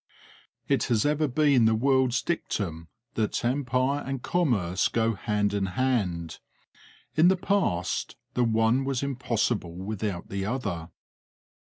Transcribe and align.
It 0.67 0.85
has 0.85 1.05
ever 1.05 1.27
been 1.27 1.65
the 1.65 1.75
world's 1.75 2.23
dictum 2.23 2.87
that 3.13 3.45
empire 3.45 4.01
and 4.03 4.23
commerce 4.23 4.87
go 4.87 5.13
hand 5.13 5.53
in 5.53 5.67
hand. 5.77 6.39
In 7.15 7.27
the 7.27 7.37
past 7.37 8.15
the 8.33 8.43
one 8.43 8.83
was 8.83 9.03
impossible 9.03 9.75
without 9.75 10.29
the 10.29 10.43
other. 10.43 10.89